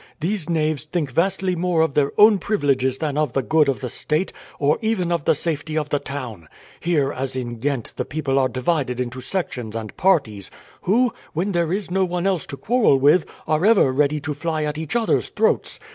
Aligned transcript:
These 0.19 0.49
knaves 0.49 0.85
think 0.85 1.11
vastly 1.11 1.55
more 1.55 1.81
of 1.81 1.93
their 1.93 2.11
own 2.17 2.39
privileges 2.39 2.97
than 2.97 3.19
of 3.19 3.33
the 3.33 3.43
good 3.43 3.69
of 3.69 3.81
the 3.81 3.87
State, 3.87 4.33
or 4.57 4.79
even 4.81 5.11
of 5.11 5.25
the 5.25 5.35
safety 5.35 5.77
of 5.77 5.89
the 5.89 5.99
town. 5.99 6.47
Here, 6.79 7.13
as 7.13 7.35
in 7.35 7.59
Ghent, 7.59 7.93
the 7.97 8.03
people 8.03 8.39
are 8.39 8.49
divided 8.49 8.99
into 8.99 9.21
sections 9.21 9.75
and 9.75 9.95
parties, 9.97 10.49
who, 10.81 11.13
when 11.33 11.51
there 11.51 11.71
is 11.71 11.91
no 11.91 12.03
one 12.03 12.25
else 12.25 12.47
to 12.47 12.57
quarrel 12.57 12.97
with, 12.97 13.27
are 13.47 13.63
ever 13.63 13.91
ready 13.91 14.19
to 14.21 14.33
fly 14.33 14.63
at 14.63 14.79
each 14.79 14.95
other's 14.95 15.29
throats. 15.29 15.79